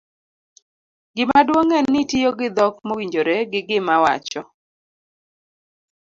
gimaduong' 1.15 1.75
en 1.79 1.85
ni 1.91 1.99
itiyo 2.03 2.29
gi 2.39 2.47
dhok 2.57 2.75
mowinjore 2.87 3.35
gi 3.51 3.61
gima 3.67 3.95
wacho 4.03 4.41